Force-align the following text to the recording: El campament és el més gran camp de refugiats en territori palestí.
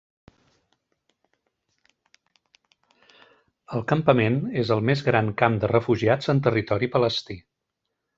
El 3.79 3.85
campament 3.91 4.39
és 4.63 4.73
el 4.77 4.81
més 4.91 5.07
gran 5.11 5.29
camp 5.43 5.59
de 5.65 5.69
refugiats 5.73 6.33
en 6.35 6.43
territori 6.49 6.91
palestí. 6.97 7.39